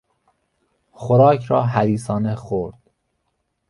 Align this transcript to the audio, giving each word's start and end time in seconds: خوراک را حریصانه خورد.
خوراک 0.91 1.43
را 1.45 1.63
حریصانه 1.63 2.35
خورد. 2.35 2.91